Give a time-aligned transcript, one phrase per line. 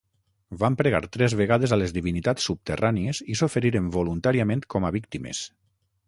[0.61, 5.43] Van pregar tres vegades a les divinitats subterrànies i s'oferiren voluntàriament com a víctimes.